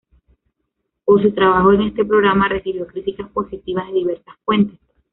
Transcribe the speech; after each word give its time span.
Por 1.05 1.21
su 1.21 1.31
trabajo 1.31 1.73
en 1.73 1.81
este 1.83 2.03
programa 2.03 2.47
recibió 2.49 2.87
críticas 2.87 3.29
positivas 3.29 3.87
de 3.89 3.93
diversas 3.99 4.33
fuentes. 4.43 4.79